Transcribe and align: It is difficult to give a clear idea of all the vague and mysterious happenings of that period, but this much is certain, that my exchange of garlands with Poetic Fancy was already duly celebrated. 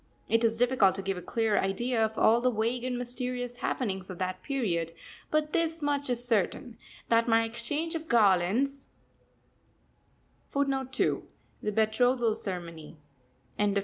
It 0.27 0.43
is 0.43 0.57
difficult 0.57 0.95
to 0.95 1.03
give 1.03 1.17
a 1.17 1.21
clear 1.21 1.59
idea 1.59 2.03
of 2.03 2.17
all 2.17 2.41
the 2.41 2.49
vague 2.49 2.83
and 2.83 2.97
mysterious 2.97 3.57
happenings 3.57 4.09
of 4.09 4.17
that 4.17 4.41
period, 4.41 4.93
but 5.29 5.53
this 5.53 5.79
much 5.83 6.09
is 6.09 6.25
certain, 6.25 6.79
that 7.09 7.27
my 7.27 7.43
exchange 7.43 7.93
of 7.93 8.07
garlands 8.07 8.87
with 10.55 10.67
Poetic 10.69 10.71
Fancy 10.95 11.11
was 11.61 11.67
already 11.77 11.97
duly 12.17 12.33
celebrated. 12.33 12.97